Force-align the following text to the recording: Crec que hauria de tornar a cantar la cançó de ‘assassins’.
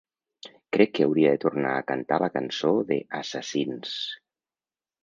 Crec 0.77 0.93
que 0.99 1.05
hauria 1.07 1.35
de 1.35 1.39
tornar 1.43 1.75
a 1.81 1.85
cantar 1.91 2.19
la 2.25 2.31
cançó 2.39 2.73
de 2.91 2.99
‘assassins’. 3.21 3.97